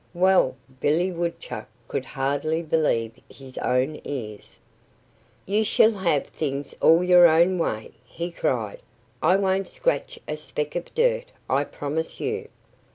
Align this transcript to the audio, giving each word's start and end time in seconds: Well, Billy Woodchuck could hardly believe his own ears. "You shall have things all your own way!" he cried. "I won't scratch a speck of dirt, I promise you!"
Well, 0.15 0.55
Billy 0.79 1.11
Woodchuck 1.11 1.67
could 1.87 2.05
hardly 2.05 2.63
believe 2.63 3.19
his 3.29 3.59
own 3.59 4.01
ears. 4.03 4.57
"You 5.45 5.63
shall 5.63 5.91
have 5.91 6.25
things 6.25 6.73
all 6.81 7.03
your 7.03 7.27
own 7.27 7.59
way!" 7.59 7.91
he 8.03 8.31
cried. 8.31 8.79
"I 9.21 9.35
won't 9.35 9.67
scratch 9.67 10.17
a 10.27 10.37
speck 10.37 10.75
of 10.75 10.91
dirt, 10.95 11.25
I 11.47 11.65
promise 11.65 12.19
you!" 12.19 12.49